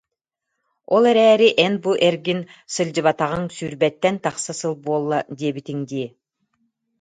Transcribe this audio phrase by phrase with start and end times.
[0.95, 2.41] Ол эрээри эн бу эргин
[2.73, 6.07] сыл- дьыбатаҕыҥ сүүрбэттэн тахса сыл буолла диэбитиҥ дии